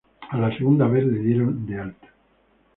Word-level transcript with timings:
A 0.31 0.39
la 0.39 0.49
segunda 0.57 0.87
vez, 0.87 1.05
le 1.05 1.19
dieron 1.19 1.63
de 1.67 1.79
alta. 1.79 2.07